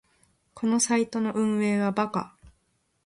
[0.55, 2.35] このサイトの運営はバカ